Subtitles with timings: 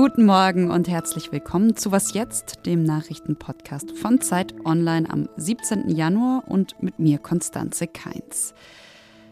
[0.00, 5.88] Guten Morgen und herzlich willkommen zu Was jetzt, dem Nachrichtenpodcast von Zeit Online am 17.
[5.88, 8.54] Januar und mit mir Konstanze Keins.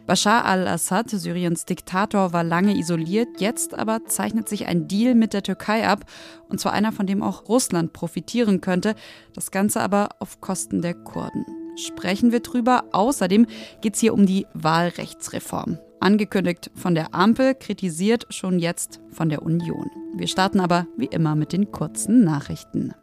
[0.06, 5.44] Bashar al-Assad, Syriens Diktator, war lange isoliert, jetzt aber zeichnet sich ein Deal mit der
[5.44, 6.04] Türkei ab,
[6.48, 8.96] und zwar einer, von dem auch Russland profitieren könnte,
[9.34, 11.46] das Ganze aber auf Kosten der Kurden.
[11.76, 12.86] Sprechen wir drüber.
[12.90, 13.46] Außerdem
[13.82, 15.78] geht es hier um die Wahlrechtsreform.
[16.00, 19.90] Angekündigt von der Ampel, kritisiert schon jetzt von der Union.
[20.16, 22.94] Wir starten aber wie immer mit den kurzen Nachrichten.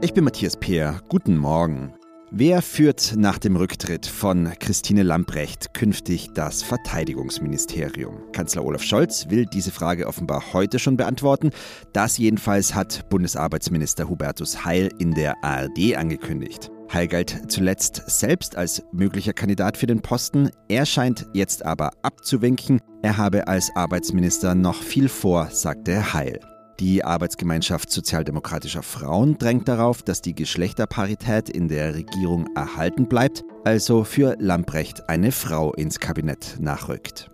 [0.00, 1.00] Ich bin Matthias Peer.
[1.08, 1.92] Guten Morgen.
[2.30, 8.30] Wer führt nach dem Rücktritt von Christine Lambrecht künftig das Verteidigungsministerium?
[8.32, 11.52] Kanzler Olaf Scholz will diese Frage offenbar heute schon beantworten.
[11.94, 16.70] Das jedenfalls hat Bundesarbeitsminister Hubertus Heil in der ARD angekündigt.
[16.92, 20.50] Heil galt zuletzt selbst als möglicher Kandidat für den Posten.
[20.68, 22.80] Er scheint jetzt aber abzuwinken.
[23.02, 26.40] Er habe als Arbeitsminister noch viel vor, sagte Heil.
[26.80, 34.04] Die Arbeitsgemeinschaft sozialdemokratischer Frauen drängt darauf, dass die Geschlechterparität in der Regierung erhalten bleibt, also
[34.04, 37.30] für Lamprecht eine Frau ins Kabinett nachrückt.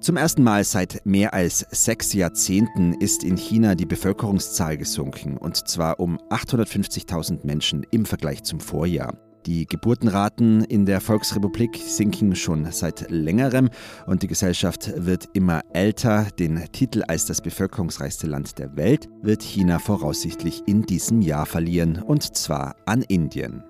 [0.00, 5.68] Zum ersten Mal seit mehr als sechs Jahrzehnten ist in China die Bevölkerungszahl gesunken, und
[5.68, 9.18] zwar um 850.000 Menschen im Vergleich zum Vorjahr.
[9.44, 13.68] Die Geburtenraten in der Volksrepublik sinken schon seit längerem
[14.06, 16.28] und die Gesellschaft wird immer älter.
[16.38, 22.00] Den Titel als das bevölkerungsreichste Land der Welt wird China voraussichtlich in diesem Jahr verlieren,
[22.00, 23.62] und zwar an Indien.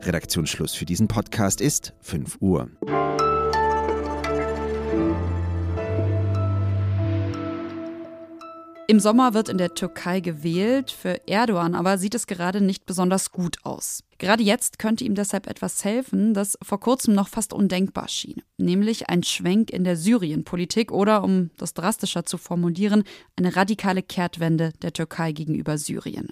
[0.00, 2.68] Redaktionsschluss für diesen Podcast ist 5 Uhr.
[8.90, 13.32] Im Sommer wird in der Türkei gewählt, für Erdogan aber sieht es gerade nicht besonders
[13.32, 14.02] gut aus.
[14.16, 19.10] Gerade jetzt könnte ihm deshalb etwas helfen, das vor kurzem noch fast undenkbar schien, nämlich
[19.10, 23.04] ein Schwenk in der Syrienpolitik oder, um das drastischer zu formulieren,
[23.36, 26.30] eine radikale Kehrtwende der Türkei gegenüber Syrien.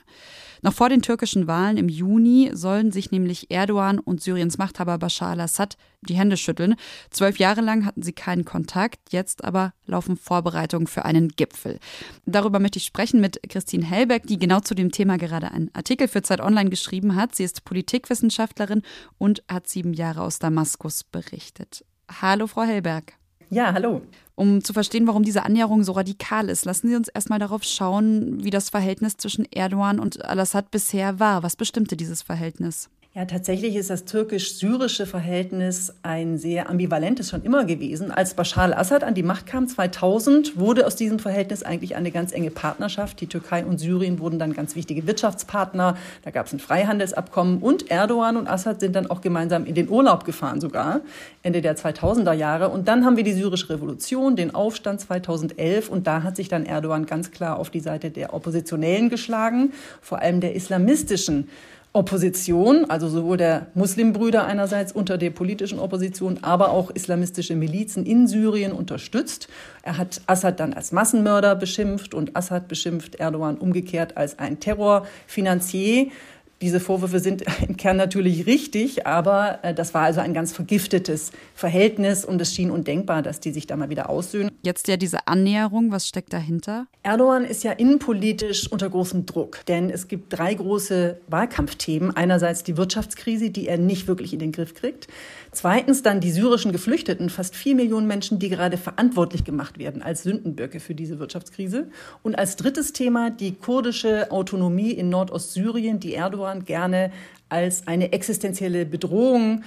[0.62, 5.30] Noch vor den türkischen Wahlen im Juni sollen sich nämlich Erdogan und Syriens Machthaber Bashar
[5.30, 6.76] al-Assad die Hände schütteln.
[7.10, 11.78] Zwölf Jahre lang hatten sie keinen Kontakt, jetzt aber laufen Vorbereitungen für einen Gipfel.
[12.26, 16.08] Darüber möchte ich sprechen mit Christine Hellbeck, die genau zu dem Thema gerade einen Artikel
[16.08, 17.34] für Zeit Online geschrieben hat.
[17.34, 18.82] Sie ist Politikwissenschaftlerin
[19.18, 21.84] und hat sieben Jahre aus Damaskus berichtet.
[22.20, 23.14] Hallo, Frau Hellberg.
[23.50, 24.02] Ja, hallo.
[24.34, 28.42] Um zu verstehen, warum diese Annäherung so radikal ist, lassen Sie uns erstmal darauf schauen,
[28.44, 31.42] wie das Verhältnis zwischen Erdogan und Al-Assad bisher war.
[31.42, 32.90] Was bestimmte dieses Verhältnis?
[33.16, 38.10] Ja, tatsächlich ist das türkisch-syrische Verhältnis ein sehr ambivalentes schon immer gewesen.
[38.10, 42.32] Als Bashar al-Assad an die Macht kam 2000, wurde aus diesem Verhältnis eigentlich eine ganz
[42.32, 43.18] enge Partnerschaft.
[43.22, 45.96] Die Türkei und Syrien wurden dann ganz wichtige Wirtschaftspartner.
[46.24, 49.88] Da gab es ein Freihandelsabkommen und Erdogan und Assad sind dann auch gemeinsam in den
[49.88, 51.00] Urlaub gefahren sogar
[51.42, 52.68] Ende der 2000er Jahre.
[52.68, 56.66] Und dann haben wir die syrische Revolution, den Aufstand 2011 und da hat sich dann
[56.66, 59.72] Erdogan ganz klar auf die Seite der Oppositionellen geschlagen,
[60.02, 61.48] vor allem der islamistischen
[61.96, 68.28] Opposition, also sowohl der Muslimbrüder einerseits unter der politischen Opposition, aber auch islamistische Milizen in
[68.28, 69.48] Syrien unterstützt.
[69.82, 76.08] Er hat Assad dann als Massenmörder beschimpft und Assad beschimpft Erdogan umgekehrt als ein Terrorfinanzier.
[76.62, 81.32] Diese Vorwürfe sind im Kern natürlich richtig, aber äh, das war also ein ganz vergiftetes
[81.54, 84.50] Verhältnis und es schien undenkbar, dass die sich da mal wieder aussöhnen.
[84.62, 86.86] Jetzt ja diese Annäherung, was steckt dahinter?
[87.02, 92.16] Erdogan ist ja innenpolitisch unter großem Druck, denn es gibt drei große Wahlkampfthemen.
[92.16, 95.08] Einerseits die Wirtschaftskrise, die er nicht wirklich in den Griff kriegt.
[95.52, 100.22] Zweitens dann die syrischen Geflüchteten, fast vier Millionen Menschen, die gerade verantwortlich gemacht werden als
[100.22, 101.88] Sündenböcke für diese Wirtschaftskrise.
[102.22, 107.12] Und als drittes Thema die kurdische Autonomie in Nordostsyrien, die Erdogan gerne
[107.48, 109.62] als eine existenzielle Bedrohung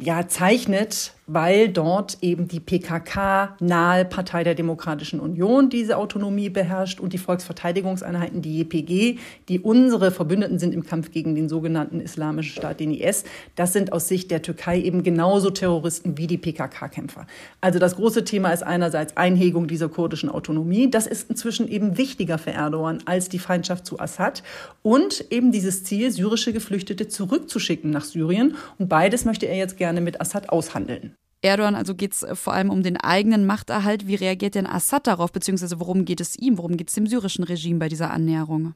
[0.00, 7.12] ja, zeichnet, weil dort eben die PKK-nahe Partei der Demokratischen Union diese Autonomie beherrscht und
[7.12, 9.18] die Volksverteidigungseinheiten, die JPG,
[9.48, 13.24] die unsere Verbündeten sind im Kampf gegen den sogenannten Islamischen Staat, den IS,
[13.54, 17.26] das sind aus Sicht der Türkei eben genauso Terroristen wie die PKK-Kämpfer.
[17.60, 20.90] Also das große Thema ist einerseits Einhegung dieser kurdischen Autonomie.
[20.90, 24.42] Das ist inzwischen eben wichtiger für Erdogan als die Feindschaft zu Assad
[24.82, 28.56] und eben dieses Ziel, syrische Geflüchtete zurückzuschicken nach Syrien.
[28.78, 31.17] Und beides möchte er jetzt gerne mit Assad aushandeln.
[31.42, 34.06] Erdogan, also geht es äh, vor allem um den eigenen Machterhalt.
[34.06, 37.44] Wie reagiert denn Assad darauf, beziehungsweise worum geht es ihm, worum geht es dem syrischen
[37.44, 38.74] Regime bei dieser Annäherung?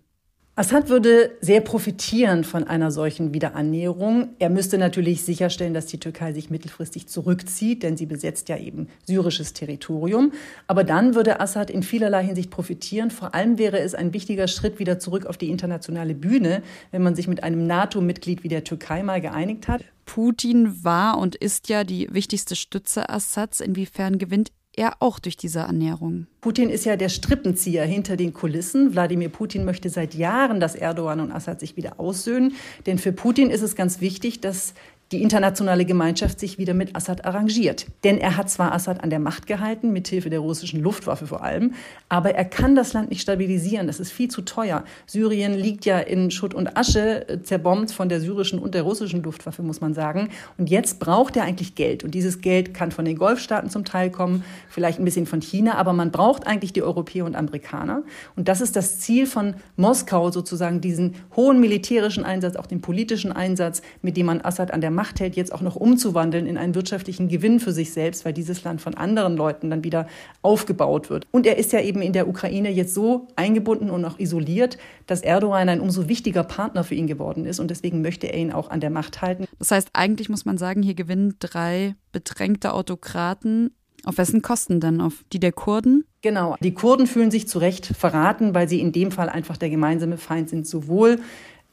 [0.55, 4.35] Assad würde sehr profitieren von einer solchen Wiederannäherung.
[4.39, 8.89] Er müsste natürlich sicherstellen, dass die Türkei sich mittelfristig zurückzieht, denn sie besetzt ja eben
[9.07, 10.33] syrisches Territorium.
[10.67, 13.11] Aber dann würde Assad in vielerlei Hinsicht profitieren.
[13.11, 17.15] Vor allem wäre es ein wichtiger Schritt wieder zurück auf die internationale Bühne, wenn man
[17.15, 19.83] sich mit einem NATO-Mitglied wie der Türkei mal geeinigt hat.
[20.15, 23.63] Putin war und ist ja die wichtigste Stütze Assads.
[23.63, 26.27] Inwiefern gewinnt er auch durch diese Ernährung.
[26.43, 28.93] Putin ist ja der Strippenzieher hinter den Kulissen.
[28.93, 32.57] Wladimir Putin möchte seit Jahren, dass Erdogan und Assad sich wieder aussöhnen.
[32.85, 34.75] Denn für Putin ist es ganz wichtig, dass
[35.13, 37.87] die internationale Gemeinschaft sich wieder mit Assad arrangiert.
[38.03, 41.75] Denn er hat zwar Assad an der Macht gehalten, mithilfe der russischen Luftwaffe vor allem,
[42.09, 43.87] aber er kann das Land nicht stabilisieren.
[43.87, 44.85] Das ist viel zu teuer.
[45.07, 49.23] Syrien liegt ja in Schutt und Asche, äh, zerbombt von der syrischen und der russischen
[49.23, 50.31] Luftwaffe, muss man sagen.
[50.57, 52.05] Und jetzt braucht er eigentlich Geld.
[52.05, 55.75] Und dieses Geld kann von den Golfstaaten zum Teil kommen, vielleicht ein bisschen von China,
[55.75, 58.03] aber man braucht eigentlich die Europäer und Amerikaner.
[58.35, 63.33] Und das ist das Ziel von Moskau, sozusagen diesen hohen militärischen Einsatz, auch den politischen
[63.33, 66.57] Einsatz, mit dem man Assad an der Macht Macht hält, jetzt auch noch umzuwandeln in
[66.57, 70.07] einen wirtschaftlichen Gewinn für sich selbst, weil dieses Land von anderen Leuten dann wieder
[70.43, 71.27] aufgebaut wird.
[71.33, 74.79] Und er ist ja eben in der Ukraine jetzt so eingebunden und auch isoliert,
[75.09, 77.59] dass Erdogan ein umso wichtiger Partner für ihn geworden ist.
[77.59, 79.47] Und deswegen möchte er ihn auch an der Macht halten.
[79.59, 83.75] Das heißt, eigentlich muss man sagen, hier gewinnen drei bedrängte Autokraten.
[84.05, 85.01] Auf wessen Kosten denn?
[85.01, 86.05] Auf die der Kurden?
[86.23, 86.57] Genau.
[86.63, 90.17] Die Kurden fühlen sich zu Recht verraten, weil sie in dem Fall einfach der gemeinsame
[90.17, 91.19] Feind sind, sowohl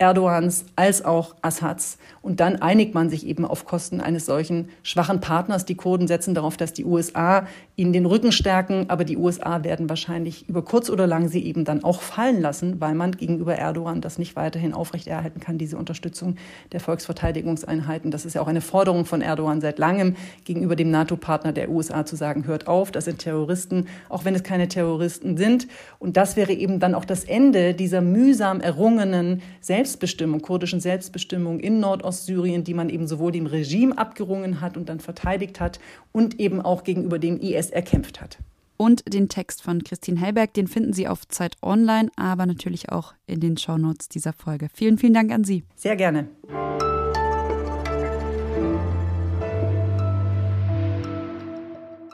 [0.01, 1.97] Erdogans als auch Assads.
[2.21, 5.65] Und dann einigt man sich eben auf Kosten eines solchen schwachen Partners.
[5.65, 9.89] Die Kurden setzen darauf, dass die USA ihnen den Rücken stärken, aber die USA werden
[9.89, 13.99] wahrscheinlich über kurz oder lang sie eben dann auch fallen lassen, weil man gegenüber Erdogan
[13.99, 16.35] das nicht weiterhin aufrechterhalten kann, diese Unterstützung
[16.71, 18.09] der Volksverteidigungseinheiten.
[18.09, 20.15] Das ist ja auch eine Forderung von Erdogan seit langem
[20.45, 24.43] gegenüber dem NATO-Partner der USA zu sagen, hört auf, das sind Terroristen, auch wenn es
[24.43, 25.67] keine Terroristen sind.
[25.99, 31.59] Und das wäre eben dann auch das Ende dieser mühsam errungenen Selbst Selbstbestimmung, kurdischen Selbstbestimmung
[31.59, 35.79] in Nordostsyrien, die man eben sowohl dem Regime abgerungen hat und dann verteidigt hat
[36.11, 38.37] und eben auch gegenüber dem IS erkämpft hat.
[38.77, 43.15] Und den Text von Christine Hellberg, den finden Sie auf Zeit Online, aber natürlich auch
[43.25, 44.67] in den Shownotes dieser Folge.
[44.71, 45.63] Vielen, vielen Dank an Sie.
[45.75, 46.29] Sehr gerne.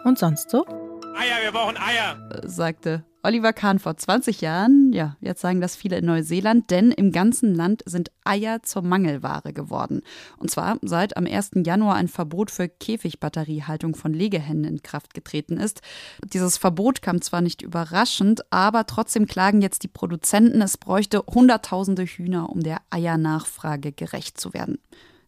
[0.05, 0.65] Und sonst so?
[0.65, 5.97] Eier, wir brauchen Eier, sagte Oliver Kahn vor 20 Jahren, ja, jetzt sagen das viele
[5.97, 10.03] in Neuseeland, denn im ganzen Land sind Eier zur Mangelware geworden.
[10.37, 11.53] Und zwar seit am 1.
[11.65, 15.81] Januar ein Verbot für Käfigbatteriehaltung von Legehennen in Kraft getreten ist.
[16.23, 22.05] Dieses Verbot kam zwar nicht überraschend, aber trotzdem klagen jetzt die Produzenten, es bräuchte Hunderttausende
[22.05, 24.77] Hühner, um der Eiernachfrage gerecht zu werden.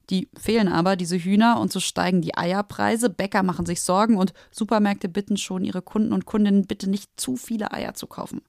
[0.10, 3.10] Die fehlen aber, diese Hühner, und so steigen die Eierpreise.
[3.10, 7.36] Bäcker machen sich Sorgen und Supermärkte bitten schon ihre Kunden und Kundinnen bitte nicht zu
[7.36, 8.42] viele Eier zu kaufen.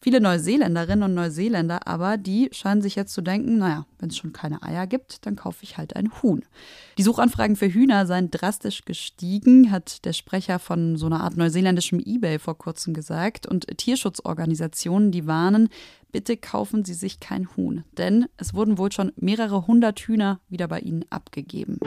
[0.00, 4.32] Viele Neuseeländerinnen und Neuseeländer aber, die scheinen sich jetzt zu denken, naja, wenn es schon
[4.32, 6.44] keine Eier gibt, dann kaufe ich halt ein Huhn.
[6.98, 12.00] Die Suchanfragen für Hühner seien drastisch gestiegen, hat der Sprecher von so einer Art neuseeländischem
[12.00, 13.46] Ebay vor kurzem gesagt.
[13.46, 15.68] Und Tierschutzorganisationen, die warnen,
[16.12, 20.68] bitte kaufen Sie sich kein Huhn, denn es wurden wohl schon mehrere hundert Hühner wieder
[20.68, 21.78] bei Ihnen abgegeben.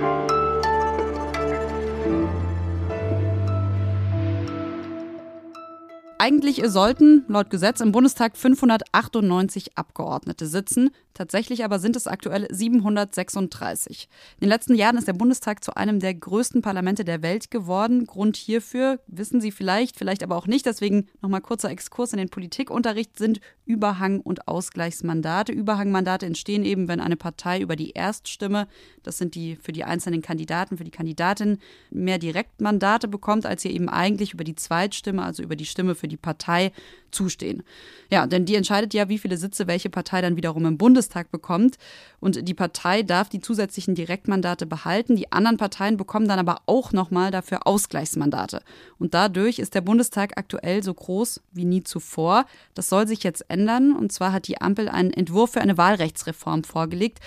[6.23, 10.91] Eigentlich sollten laut Gesetz im Bundestag 598 Abgeordnete sitzen.
[11.13, 14.07] Tatsächlich aber sind es aktuell 736.
[14.39, 18.05] In den letzten Jahren ist der Bundestag zu einem der größten Parlamente der Welt geworden.
[18.05, 20.65] Grund hierfür wissen Sie vielleicht, vielleicht aber auch nicht.
[20.65, 25.51] Deswegen nochmal kurzer Exkurs in den Politikunterricht sind Überhang- und Ausgleichsmandate.
[25.51, 28.67] Überhangmandate entstehen eben, wenn eine Partei über die Erststimme,
[29.03, 31.59] das sind die für die einzelnen Kandidaten, für die Kandidatin,
[31.89, 36.07] mehr Direktmandate bekommt, als ihr eben eigentlich über die Zweitstimme, also über die Stimme für
[36.07, 36.71] die Partei
[37.11, 37.63] zustehen.
[38.09, 41.77] Ja, denn die entscheidet ja, wie viele Sitze welche Partei dann wiederum im Bundestag bekommt.
[42.19, 45.15] Und die Partei darf die zusätzlichen Direktmandate behalten.
[45.15, 48.61] Die anderen Parteien bekommen dann aber auch nochmal dafür Ausgleichsmandate.
[48.97, 52.45] Und dadurch ist der Bundestag aktuell so groß wie nie zuvor.
[52.73, 53.95] Das soll sich jetzt ändern.
[53.95, 57.19] Und zwar hat die Ampel einen Entwurf für eine Wahlrechtsreform vorgelegt.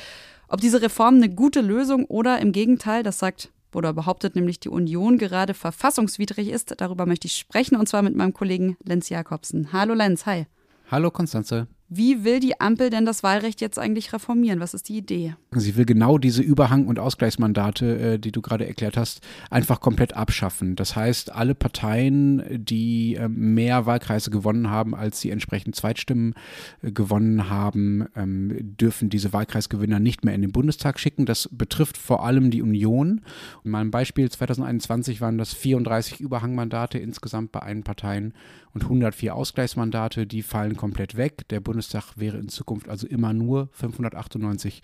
[0.49, 4.69] Ob diese Reform eine gute Lösung oder im Gegenteil, das sagt oder behauptet nämlich die
[4.69, 6.75] Union gerade verfassungswidrig ist.
[6.79, 9.73] Darüber möchte ich sprechen und zwar mit meinem Kollegen Lenz Jakobsen.
[9.73, 10.47] Hallo Lenz, hi.
[10.91, 11.67] Hallo Konstanze.
[11.97, 14.59] Wie will die Ampel denn das Wahlrecht jetzt eigentlich reformieren?
[14.59, 15.37] Was ist die Idee?
[15.53, 20.15] Sie will genau diese Überhang- und Ausgleichsmandate, äh, die du gerade erklärt hast, einfach komplett
[20.15, 20.75] abschaffen.
[20.75, 26.35] Das heißt, alle Parteien, die äh, mehr Wahlkreise gewonnen haben, als sie entsprechend Zweitstimmen
[26.83, 31.27] äh, gewonnen haben, ähm, dürfen diese Wahlkreisgewinner nicht mehr in den Bundestag schicken.
[31.27, 33.21] Das betrifft vor allem die Union.
[33.63, 38.35] In meinem Beispiel 2021 waren das 34 Überhangmandate insgesamt bei allen Parteien
[38.73, 40.27] und 104 Ausgleichsmandate.
[40.27, 41.47] Die fallen komplett weg.
[41.51, 44.83] Der Bundestag Bundestag wäre in Zukunft also immer nur 598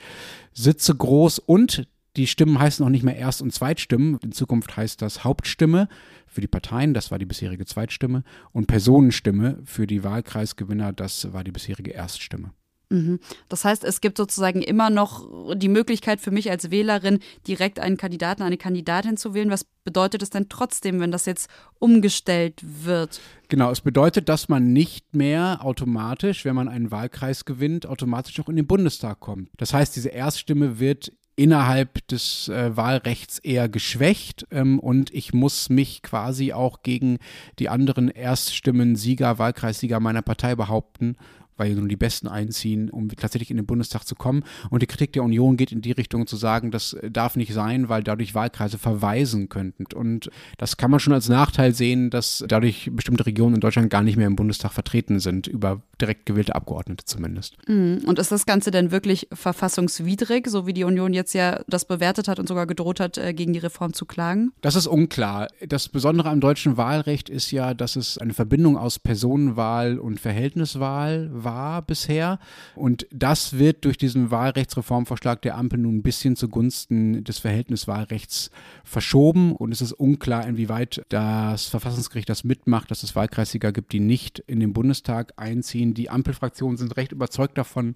[0.52, 4.19] Sitze groß und die Stimmen heißen auch nicht mehr Erst- und Zweitstimmen.
[4.23, 5.88] In Zukunft heißt das Hauptstimme
[6.26, 11.45] für die Parteien, das war die bisherige Zweitstimme, und Personenstimme für die Wahlkreisgewinner, das war
[11.45, 12.52] die bisherige Erststimme.
[12.90, 13.20] Mhm.
[13.49, 17.97] Das heißt, es gibt sozusagen immer noch die Möglichkeit für mich als Wählerin, direkt einen
[17.97, 19.50] Kandidaten, eine Kandidatin zu wählen.
[19.50, 23.20] Was bedeutet es denn trotzdem, wenn das jetzt umgestellt wird?
[23.49, 28.49] Genau, es bedeutet, dass man nicht mehr automatisch, wenn man einen Wahlkreis gewinnt, automatisch auch
[28.49, 29.49] in den Bundestag kommt.
[29.56, 35.70] Das heißt, diese Erststimme wird innerhalb des äh, Wahlrechts eher geschwächt ähm, und ich muss
[35.70, 37.18] mich quasi auch gegen
[37.59, 41.16] die anderen Erststimmen Sieger, Wahlkreissieger meiner Partei behaupten
[41.61, 44.45] weil nur die Besten einziehen, um tatsächlich in den Bundestag zu kommen.
[44.71, 47.90] Und die Kritik der Union geht in die Richtung zu sagen, das darf nicht sein,
[47.90, 49.85] weil dadurch Wahlkreise verweisen könnten.
[49.95, 54.02] Und das kann man schon als Nachteil sehen, dass dadurch bestimmte Regionen in Deutschland gar
[54.02, 57.57] nicht mehr im Bundestag vertreten sind, über direkt gewählte Abgeordnete zumindest.
[57.69, 58.05] Mhm.
[58.07, 62.26] Und ist das Ganze denn wirklich verfassungswidrig, so wie die Union jetzt ja das bewertet
[62.26, 64.52] hat und sogar gedroht hat, äh, gegen die Reform zu klagen?
[64.62, 65.49] Das ist unklar.
[65.69, 71.29] Das Besondere am deutschen Wahlrecht ist ja, dass es eine Verbindung aus Personenwahl und Verhältniswahl
[71.33, 72.38] war war bisher.
[72.76, 78.50] Und das wird durch diesen Wahlrechtsreformvorschlag der Ampel nun ein bisschen zugunsten des Verhältniswahlrechts
[78.85, 79.57] verschoben.
[79.57, 84.38] Und es ist unklar, inwieweit das Verfassungsgericht das mitmacht, dass es Wahlkreissieger gibt, die nicht
[84.38, 85.95] in den Bundestag einziehen.
[85.95, 87.95] Die Ampelfraktionen sind recht überzeugt davon,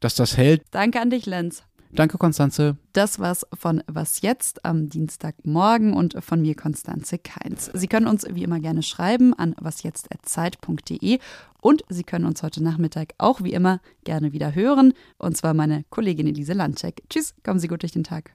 [0.00, 0.62] dass das hält.
[0.70, 1.64] Danke an dich, Lenz.
[1.92, 2.76] Danke, Konstanze.
[2.92, 7.70] Das war's von Was jetzt am Dienstagmorgen und von mir, Konstanze Keins.
[7.74, 11.18] Sie können uns wie immer gerne schreiben an wasjetzt.zeit.de
[11.60, 14.94] und Sie können uns heute Nachmittag auch wie immer gerne wieder hören.
[15.18, 17.02] Und zwar meine Kollegin Elise Landcheck.
[17.10, 18.34] Tschüss, kommen Sie gut durch den Tag.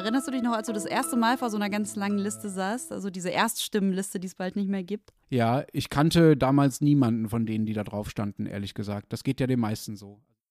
[0.00, 2.48] Erinnerst du dich noch, als du das erste Mal vor so einer ganz langen Liste
[2.48, 2.90] saßt?
[2.90, 5.12] Also diese Erststimmenliste, die es bald nicht mehr gibt?
[5.28, 9.12] Ja, ich kannte damals niemanden von denen, die da drauf standen, ehrlich gesagt.
[9.12, 10.18] Das geht ja den meisten so.